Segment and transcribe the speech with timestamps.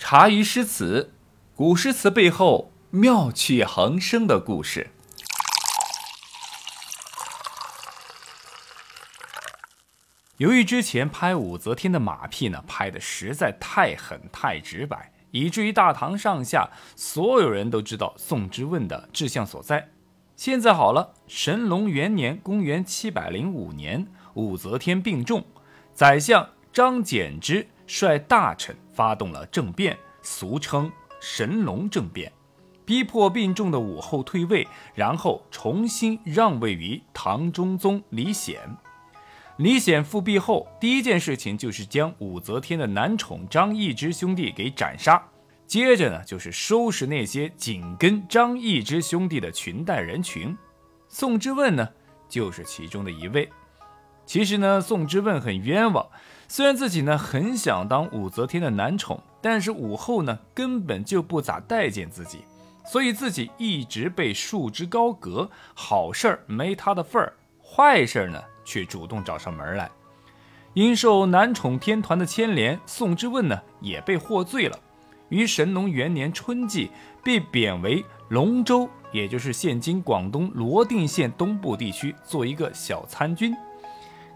[0.00, 1.12] 茶余诗词，
[1.54, 4.88] 古诗词背后妙趣横生的故事。
[10.38, 19.90] 由于之前拍武则天的马屁呢，拍的实在太狠太直白，以至于大唐上下所有人都知道宋之问的志向所在。
[20.34, 25.44] 现在好了，神龙元年（公元705年），武则天病重，
[25.92, 30.88] 宰相张柬之率大臣发动了政变，俗称
[31.20, 32.32] 神龙政变，
[32.84, 38.60] 逼迫病重的武后退位，然后重新让位于唐中宗李显。
[39.56, 45.20] 李显复辟后，第一件事情就是将武则天的男宠张易之兄弟给斩杀。
[45.66, 50.56] 接着呢，就是收拾那些紧跟张易之兄弟的裙带人群。
[51.08, 51.88] 宋之问呢，
[52.28, 53.50] 就是其中的一位。
[54.24, 56.06] 其实呢，宋之问很冤枉。
[56.52, 62.40] 虽然自己呢很想当武则天的男宠，但是武后呢根本就不咋待见自己，
[62.84, 65.48] 所以自己一直被束之高阁。
[65.74, 68.42] 好事儿没他的份儿，坏事儿呢？
[68.64, 69.88] 却主动找上门来，
[70.74, 74.76] 因受男宠天团的牵连，宋之问呢也被获罪了。
[75.28, 76.90] 于神农元年春季
[77.22, 83.54] 被贬为龙州，也就是现今广东罗定县东部地区，做一个小参军。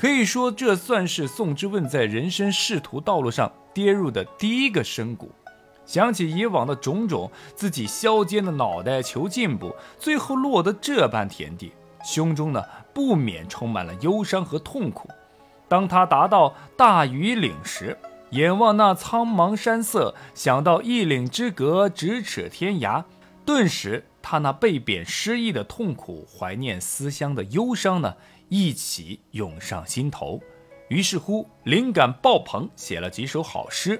[0.00, 5.30] 可以说，这算是宋之问在人生仕途道路上跌入的第一个深谷。
[5.84, 11.72] 想起以往的种种，自己削尖的脑袋求进步，最后落得这般田地。
[12.02, 15.06] 胸中呢不免充满了忧伤和痛苦。
[15.68, 17.94] 当他达到大禹岭时，
[18.30, 23.04] 眼望那苍茫山色，想到一岭之隔，咫尺天涯，
[23.44, 28.14] 顿时他那被贬失意的痛苦、怀念思乡的忧伤呢，
[28.50, 30.38] 一起涌上心头。
[30.88, 33.98] 于是乎，灵感爆棚，写了几首好诗。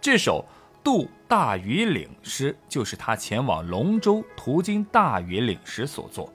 [0.00, 0.44] 这首
[0.84, 6.30] 《渡大禹岭》诗，就是他前往龙州途经大禹岭时所作。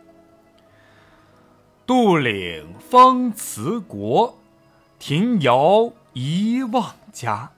[1.85, 4.39] 渡岭方辞国，
[4.97, 7.51] 庭遥一望家。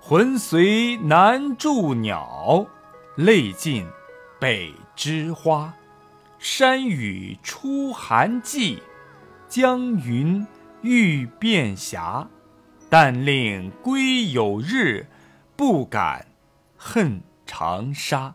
[0.00, 2.66] 魂随南住鸟，
[3.16, 3.86] 泪尽
[4.38, 5.74] 北枝花。
[6.38, 8.82] 山雨初寒季，
[9.52, 10.46] 江云
[10.80, 12.26] 欲变霞。
[12.88, 15.06] 但令归有日，
[15.54, 16.28] 不敢
[16.78, 18.34] 恨长沙。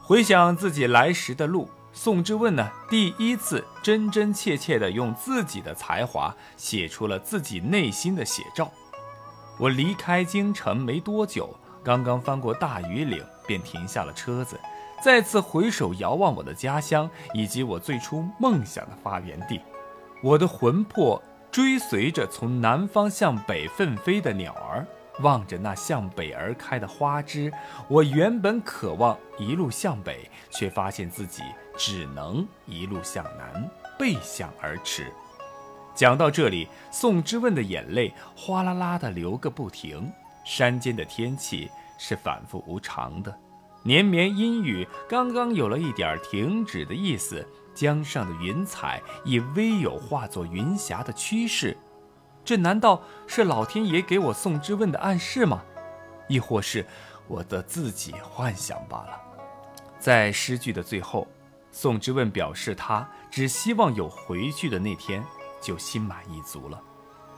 [0.00, 1.68] 回想自己来时的路。
[1.92, 8.72] 宋之问呢，第一次真真切切地用自己的才华写出了自己内心的写照。
[9.58, 11.54] 我离开京城没多久，
[11.84, 14.58] 刚刚翻过大禹岭，便停下了车子，
[15.04, 19.60] 再次回首遥望我的家乡以及我最初梦想的发源地。
[20.20, 24.86] 我的魂魄追随着从南方向北奋飞的鸟儿。
[25.20, 27.52] 望着那向北而开的花枝，
[27.88, 31.42] 我原本渴望一路向北，却发现自己
[31.76, 33.68] 只能一路向南，
[33.98, 35.12] 背向而驰。
[35.92, 40.08] 讲到这里，宋之问的眼泪哗啦啦地流个不停。
[40.44, 41.68] 山间的天气
[41.98, 43.36] 是反复无常的，
[43.82, 47.44] 连绵阴雨刚刚有了一点停止的意思，
[47.78, 51.76] 江上的云彩已微有化作云霞的趋势。
[52.44, 55.62] 这难道是老天爷给我宋之问的暗示吗？
[56.26, 56.84] 亦或是
[57.28, 59.20] 我的自己幻想罢了？
[60.00, 61.28] 在诗句的最后，
[61.70, 65.24] 宋之问表示他只希望有回去的那天，
[65.60, 66.82] 就心满意足了，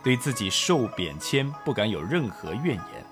[0.02, 3.09] 对自己受贬迁不敢有任何怨言。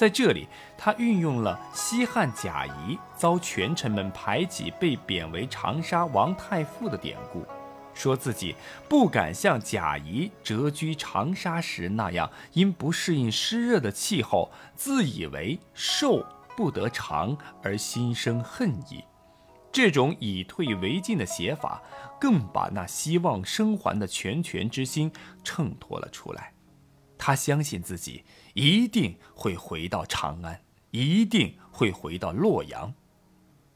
[0.00, 7.44] 在这里，他运用了西汉贾谊遭权臣们排挤被贬为长沙王太傅的典故。
[7.92, 8.56] 说自己
[8.88, 16.24] 不敢像贾谊谪居长沙时那样，因不适应湿热的气候，自以为寿
[16.56, 19.04] 不得长而心生恨意。
[19.70, 21.82] 这种以退为进的写法，
[22.18, 25.12] 更把那希望生还的拳拳之心
[25.44, 26.54] 衬托了出来。
[27.18, 28.24] 他相信自己
[28.54, 32.92] 一定会回到长安，一定会回到洛阳。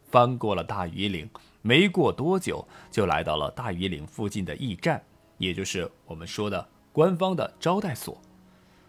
[0.04, 1.28] 翻过了大榆岭。
[1.66, 5.02] 没过多久，就来到了大榆岭附近的驿站，
[5.38, 8.20] 也就是我们说的官方的招待所。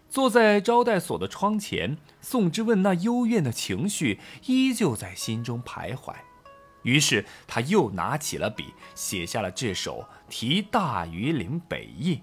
[0.09, 6.13] 坐在招待所的窗前，宋之问那幽怨的情绪依旧在心中徘徊。
[6.83, 12.17] 于是他又拿起了笔，写下了这首《题大榆岭北驿》：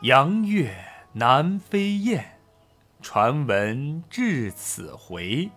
[0.00, 0.74] 阳月
[1.14, 2.24] 南飞雁，
[3.02, 5.50] 传闻至此回。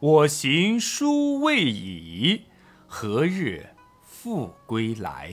[0.00, 2.46] 我行书未已。
[2.88, 3.68] 何日
[4.02, 5.32] 复归来？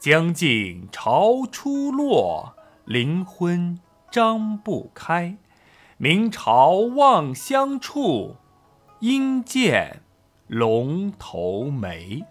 [0.00, 3.78] 将近朝初落，灵魂
[4.10, 5.36] 张不开。
[5.98, 8.34] 明朝望乡处，
[8.98, 10.02] 应见
[10.48, 12.24] 龙头梅。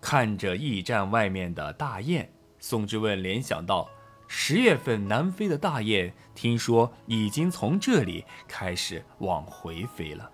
[0.00, 3.88] 看着驿站外面的大雁，宋之问联想到
[4.30, 10.30] 十月份南飞的大雁，听说已经从这里开始往回飞了。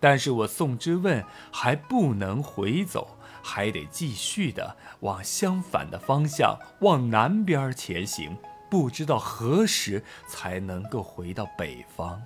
[0.00, 8.36] 但是我宋之问还不能回走，还得继续的往相反的方向往南边前行。
[8.68, 12.22] 不知道何时才能够回到北方。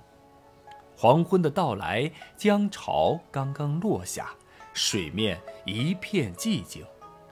[0.95, 4.29] 黄昏的到来，江潮刚刚落下，
[4.73, 6.85] 水面一片寂静。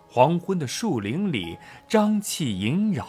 [0.10, 3.08] 黄昏的树林里瘴气萦绕，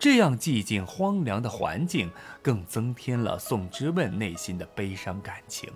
[0.00, 2.10] 这样寂静荒凉的环境，
[2.40, 5.70] 更增添了宋之问内心的悲伤感情。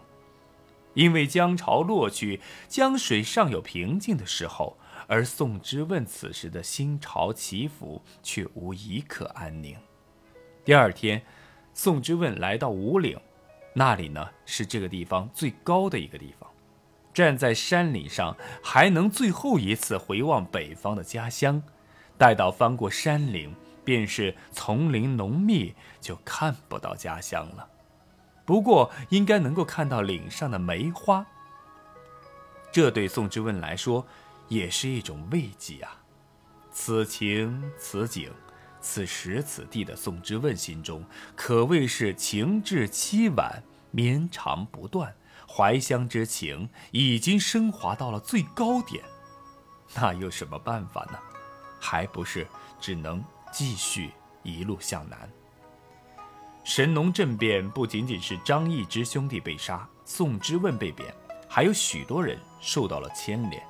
[0.94, 4.76] 因为江潮落去，江水尚有平静的时候。
[5.06, 9.76] 而宋之问此时的心潮起伏，却无一刻安宁。
[10.64, 11.20] 第二天，
[11.74, 13.20] 宋之问来到五岭，
[13.74, 16.48] 那里呢是这个地方最高的一个地方。
[17.12, 21.62] 站在山岭上，还能最后一次回望北方的家乡。
[22.16, 23.54] 待到翻过山岭，
[23.84, 27.68] 便是丛林浓密，就看不到家乡了。
[28.44, 31.26] 不过，应该能够看到岭上的梅花。
[32.72, 34.06] 这对宋之问来说。
[34.48, 36.02] 也是一种慰藉啊！
[36.70, 38.30] 此情此景，
[38.78, 41.02] 此时此地的宋之问心中
[41.34, 45.16] 可谓是情至凄婉，绵长不断，
[45.48, 49.02] 怀乡之情已经升华到了最高点。
[49.94, 51.18] 那有什么办法呢？
[51.80, 52.46] 还不是
[52.78, 54.10] 只能继续
[54.42, 55.30] 一路向南。
[56.64, 61.14] 神农政变不仅仅是张易之兄弟被杀，宋之问被贬，
[61.48, 63.62] 还有许多人受到了牵连。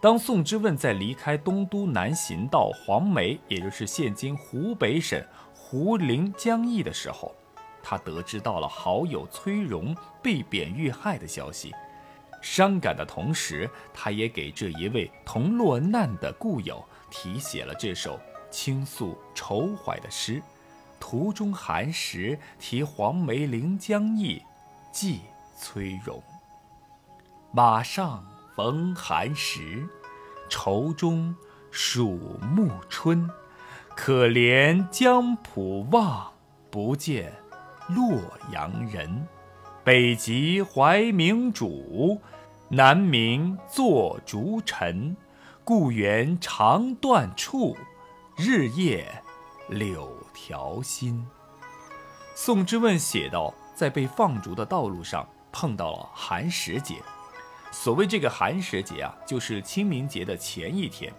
[0.00, 5.22] 当宋之问在离开东都南行到黄梅，也就是现今湖北省
[5.52, 7.34] 胡陵江邑的时候，
[7.82, 11.74] 他得知到了好友崔融被贬遇害的消息，
[12.40, 18.18] 伤感的同时，他也给这一位同落难的故友题写了这首
[18.50, 20.42] 倾诉愁怀的诗：
[20.98, 24.42] 途中寒食，题黄梅临江邑，
[24.92, 25.20] 寄
[25.58, 26.22] 崔融。
[27.52, 28.24] 马上。
[28.58, 29.88] 逢寒食，
[30.48, 31.32] 愁中
[31.70, 32.18] 属
[32.52, 33.30] 暮春。
[33.94, 36.32] 可怜江浦望，
[36.68, 37.32] 不见
[37.86, 38.20] 洛
[38.52, 39.28] 阳人。
[39.84, 42.20] 北极怀明主，
[42.68, 45.16] 南冥作烛尘。
[45.62, 47.76] 故园长断处，
[48.40, 49.04] 日夜
[49.66, 51.26] 柳条新。
[52.36, 57.02] 宋之问写道，在被放逐的道路上碰到了寒食节。
[57.72, 61.12] 所谓这个寒食节啊，就是清明节的前一天。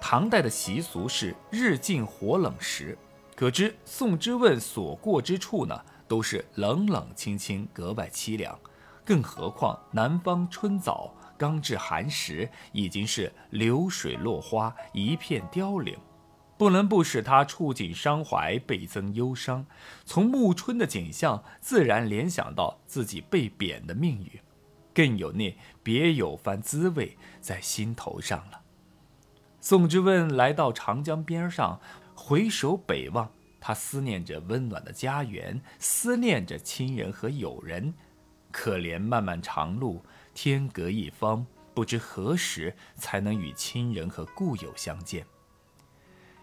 [0.00, 2.98] 唐代的习俗是日近火冷时，
[3.36, 8.58] 可知宋之问所过之处呢，都是冷冷清清，格外凄凉。
[9.04, 15.96] 更何况南方春早，刚至寒食，已经是流水落花，一片凋零，
[16.58, 19.64] 不能不使他触景伤怀，倍增忧伤。
[20.04, 24.40] 从暮春的景象，自然联想到自己被贬的命运。
[24.92, 28.60] 更有那别有番滋味在心头上了。
[29.60, 31.80] 宋之问来到长江边上，
[32.16, 37.94] 回首北望，他思念着温暖的家园，思念着亲人和友人。
[38.50, 40.02] 可怜漫漫长路，
[40.34, 45.24] 天隔一方，不知何时才能与亲人和故友相见。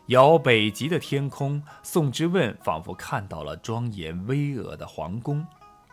[0.07, 5.45] 遥北极的天空，宋之问仿佛看到了庄严巍峨的皇宫。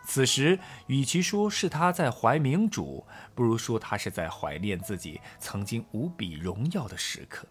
[0.05, 7.47] 此时，与其说是他在怀明主，不如说他是在怀念自己曾经无比荣耀的时刻。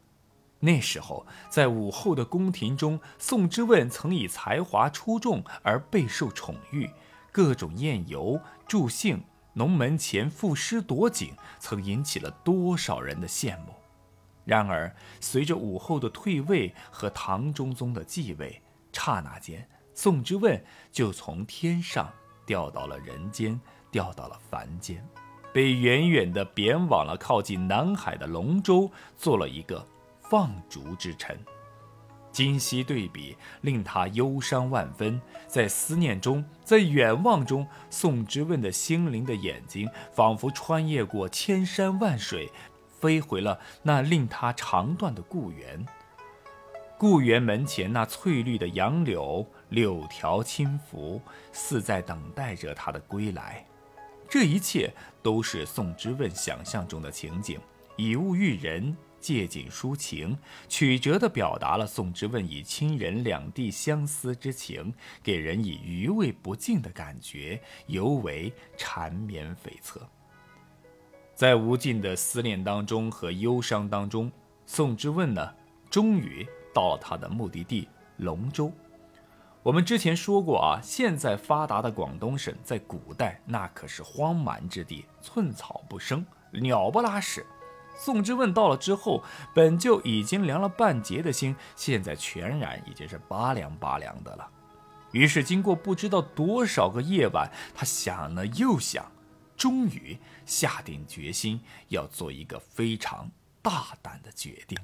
[0.60, 6.88] 那时候，在武后的宫廷中，宋之问曾以才华出众而备受宠遇，
[7.32, 13.81] 各种宴游、助兴、农门前赋诗夺景，曾引起了多少人的羡慕。
[14.44, 18.60] 然而，随着武后的退位和唐中宗的继位，
[18.92, 22.12] 刹那间，宋之问就从天上。
[22.44, 23.58] 掉到了人间，
[23.88, 25.02] 掉到了凡间，
[25.54, 29.86] 被远远的贬往了靠近南海的龙州，做了一个
[30.20, 31.38] 放逐之臣。
[32.32, 35.20] 今昔对比，令他忧伤万分。
[35.46, 42.50] 在思念中，在远望中，宋之问的心灵的眼睛，仿佛穿越过千山万水，
[43.02, 45.84] 飞回了那令他肠断的故园。
[46.96, 51.20] 故园门前那翠绿的杨柳，柳条轻拂，
[51.52, 53.66] 似在等待着他的归来。
[54.30, 57.60] 这一切都是宋之问想象中的情景，
[57.96, 64.94] 以物喻人，借景抒情，曲折地表达了宋之问以亲人两地相思之情，
[65.24, 69.98] 给人以余味不尽的感觉，尤为缠绵悱恻。
[71.34, 74.30] 在无尽的思念当中和忧伤当中，
[74.66, 75.52] 宋之问呢，
[75.90, 78.70] 终于到了他的目的地龙州。
[79.62, 87.46] 我们之前说过啊，现在发达的广东省，在古代那可是荒蛮之地，寸草不生，鸟不拉屎。
[87.96, 89.22] 宋之问到了之后，
[89.54, 94.48] 本就已经凉了半截的心，现在全然已经是拔凉拔凉的了。
[95.12, 99.12] 于是，经过不知道多少个夜晚，他想了又想，
[99.62, 103.30] 终于下定决心要做一个非常
[103.62, 104.76] 大胆的决定。